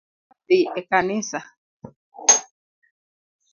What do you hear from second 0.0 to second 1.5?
Wadwa dhii e kanisa.